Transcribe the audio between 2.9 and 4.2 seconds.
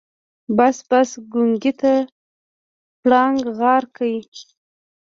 پړانګ غار کې.